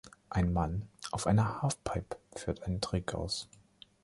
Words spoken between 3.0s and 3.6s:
aus.